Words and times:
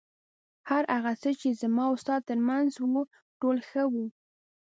هر 0.69 0.83
هغه 0.95 1.13
څه 1.21 1.29
چې 1.39 1.49
زما 1.61 1.83
او 1.89 1.95
ستا 2.03 2.15
تر 2.29 2.39
منځ 2.49 2.71
و 2.77 2.83
ټول 3.39 3.57
ښه 3.69 3.83
وو. 3.93 4.05